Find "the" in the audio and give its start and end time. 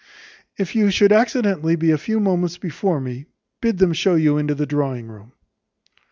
4.55-4.65